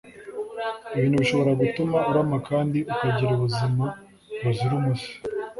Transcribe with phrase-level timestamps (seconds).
[0.95, 3.85] ibintu bishobora gutuma urama kandi ukagira ubuzima
[4.41, 5.09] buzira umuze